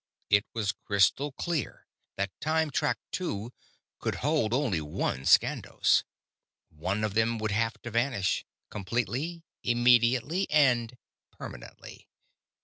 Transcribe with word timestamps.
It 0.31 0.47
was 0.55 0.71
crystal 0.71 1.31
clear 1.31 1.85
that 2.15 2.31
Time 2.41 2.71
Track 2.71 2.97
Two 3.11 3.53
could 3.99 4.15
hold 4.25 4.51
only 4.51 4.81
one 4.81 5.25
Skandos. 5.25 6.05
One 6.69 7.03
of 7.03 7.13
them 7.13 7.37
would 7.37 7.51
have 7.51 7.79
to 7.83 7.91
vanish 7.91 8.43
completely, 8.71 9.43
immediately, 9.61 10.47
and 10.49 10.97
permanently. 11.29 12.07